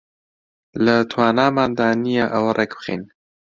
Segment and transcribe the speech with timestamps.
[0.85, 3.03] لە تواناماندا نییە ئەوە ڕێک بخەین